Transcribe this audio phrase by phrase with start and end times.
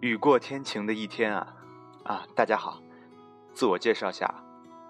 [0.00, 1.54] 雨过天晴的一天啊，
[2.04, 2.80] 啊，大家好，
[3.54, 4.34] 自我介绍下，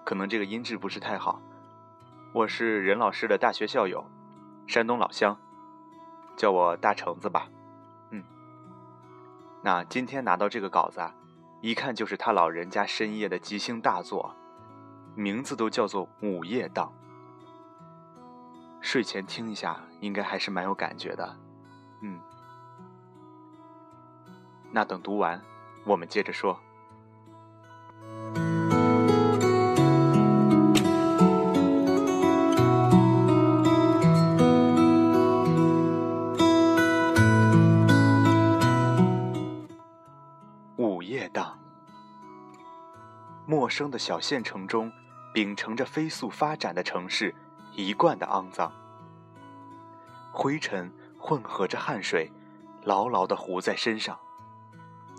[0.03, 1.39] 可能这个音质不是太好，
[2.33, 4.03] 我是任老师的大学校友，
[4.67, 5.37] 山东老乡，
[6.35, 7.47] 叫我大橙子吧，
[8.09, 8.23] 嗯，
[9.61, 10.99] 那今天拿到这个稿子，
[11.61, 14.35] 一看就是他老人家深夜的即兴大作，
[15.15, 16.87] 名字都叫做《午夜档》，
[18.83, 21.35] 睡前听一下，应该还是蛮有感觉的，
[22.01, 22.19] 嗯。
[24.71, 25.41] 那等读完，
[25.85, 26.59] 我们接着说。
[40.75, 41.57] 午夜档，
[43.47, 44.91] 陌生的小县城中，
[45.33, 47.33] 秉承着飞速发展的城市
[47.75, 48.71] 一贯的肮脏，
[50.31, 52.31] 灰尘混合着汗水，
[52.83, 54.17] 牢牢的糊在身上。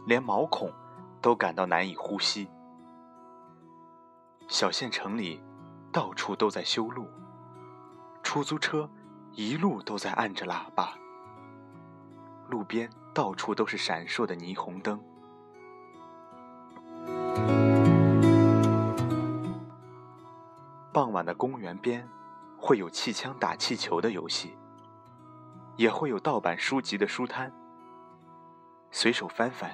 [0.06, 0.70] 连毛孔
[1.20, 2.48] 都感到难以呼吸。
[4.48, 5.42] 小县城里，
[5.90, 7.08] 到处都在修路，
[8.22, 8.88] 出租车
[9.32, 10.94] 一路都在按着喇叭，
[12.48, 15.02] 路边到处都是闪烁的霓虹灯。
[20.92, 22.06] 傍晚的公园边，
[22.66, 24.56] 会有气枪打气球的游戏，
[25.76, 27.52] 也会有盗版书籍的书摊，
[28.90, 29.70] 随手翻翻。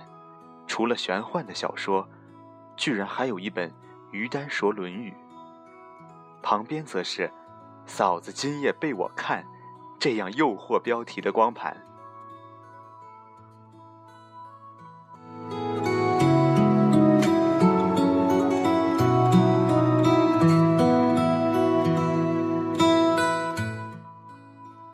[0.67, 2.09] 除了玄幻的小说，
[2.77, 3.73] 居然还有一本
[4.11, 5.13] 于丹说《论语》，
[6.43, 7.33] 旁边则是
[7.87, 9.47] “嫂子今夜被我看”
[10.01, 11.81] 这样诱惑标题的光盘。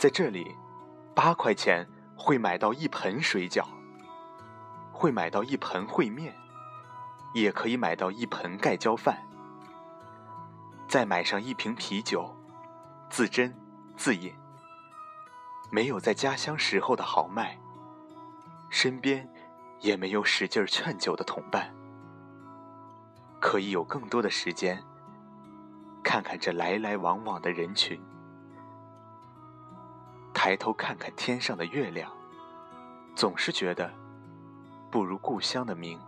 [0.06, 0.54] 在这里，
[1.16, 1.84] 八块钱
[2.16, 3.64] 会买到一盆水饺。
[4.92, 6.32] 会买到一盆烩面，
[7.34, 9.20] 也可以买到一盆盖浇饭，
[10.86, 12.32] 再买上一瓶啤酒，
[13.10, 13.52] 自斟
[13.96, 14.32] 自饮。
[15.72, 17.58] 没有在家乡时候的豪迈，
[18.70, 19.28] 身边
[19.80, 21.74] 也没有使劲劝酒的同伴，
[23.40, 24.80] 可以有更多的时间
[26.04, 28.00] 看看这来来往往的人群，
[30.46, 32.08] 抬头看看天上的月亮，
[33.16, 33.92] 总是觉得。
[34.92, 35.98] 不如故乡的明。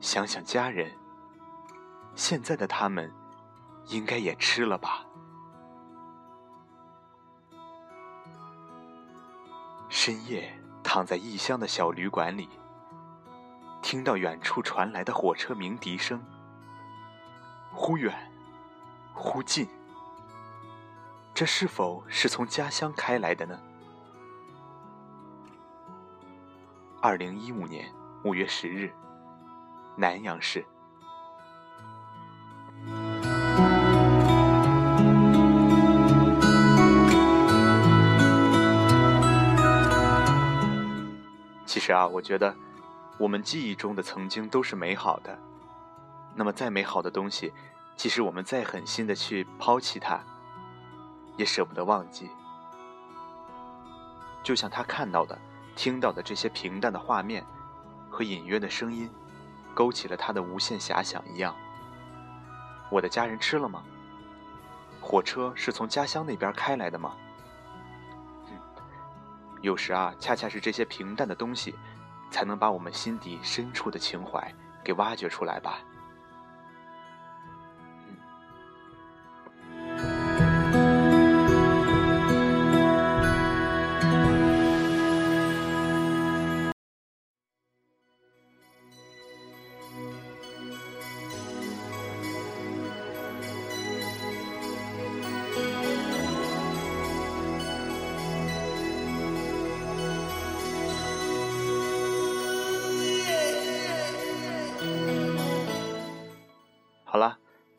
[0.00, 0.90] 想想家人，
[2.14, 3.12] 现在的他们，
[3.88, 5.04] 应该也吃了吧？
[9.90, 12.48] 深夜躺在异乡的小旅馆里，
[13.82, 16.18] 听到远处传来的火车鸣笛声，
[17.74, 18.32] 忽远，
[19.12, 19.68] 忽近。
[21.34, 23.58] 这是否是从家乡开来的呢？
[27.02, 28.92] 二零一五年五月十日，
[29.96, 30.64] 南阳市。
[41.66, 42.54] 其实啊，我觉得
[43.18, 45.36] 我们记忆中的曾经都是美好的。
[46.36, 47.52] 那么，再美好的东西，
[47.96, 50.20] 即使我们再狠心的去抛弃它，
[51.36, 52.30] 也舍不得忘记。
[54.42, 55.38] 就像他看到的。
[55.76, 57.44] 听到的这些平淡的画面
[58.08, 59.10] 和隐约的声音，
[59.74, 61.52] 勾起了他的无限遐想一样。
[62.90, 63.82] 我的家人吃了吗？
[65.00, 67.16] 火车是从家乡那边开来的吗？
[69.62, 71.74] 有时啊，恰恰是这些平淡的东西，
[72.30, 75.80] 才能把我们心底深处的情怀给挖掘出来吧。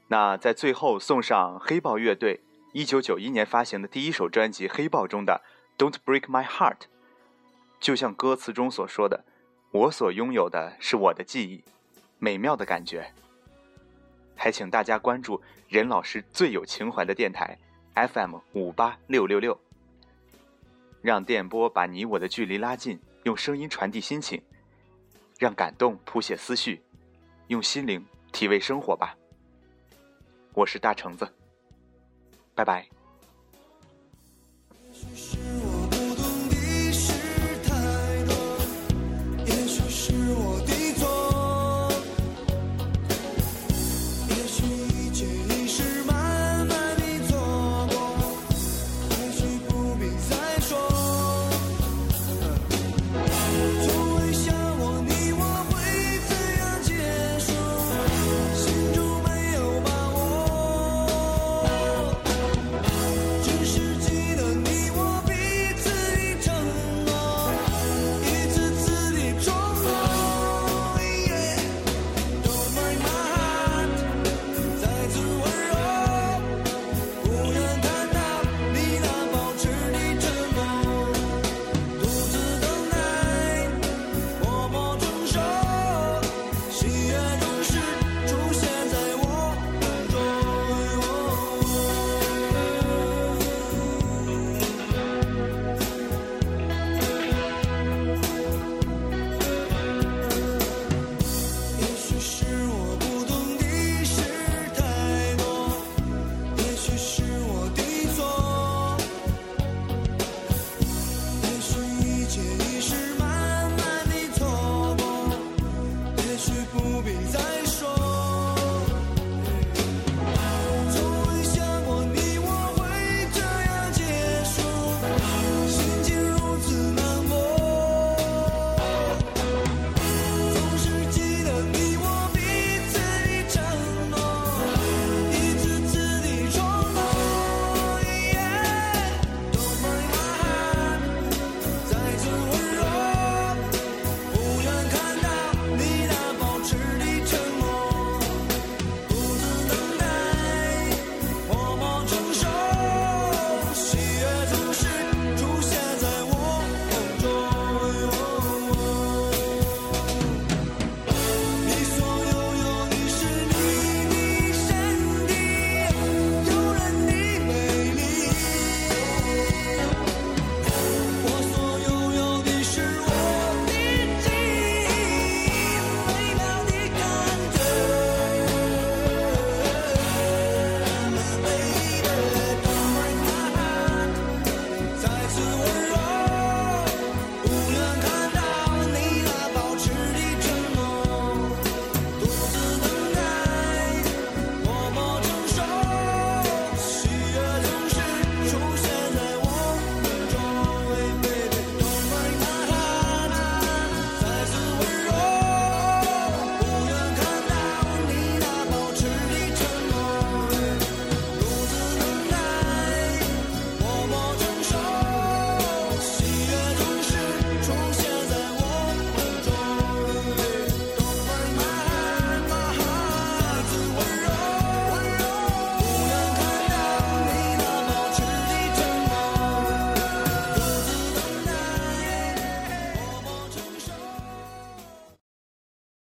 [0.08, 2.42] 那在最后送上黑豹乐队
[2.74, 5.42] 一九九一年发行的第一首专辑《黑豹》中的
[5.82, 6.74] 《Don't Break My Heart》，
[7.80, 9.24] 就像歌词中所说的，
[9.72, 11.64] 我所拥有的是我的记忆，
[12.20, 13.12] 美妙的感觉。
[14.36, 17.58] 还请大家关注任老师最有情怀的电台
[17.96, 19.58] FM 五八六六六，
[21.02, 24.42] 让电波把你我的距离拉近，用声音传递心情，
[25.40, 26.84] 让感动谱写思绪，
[27.48, 29.18] 用心灵体味生活吧。
[30.56, 31.28] 我是大橙子。
[32.56, 32.88] 拜拜。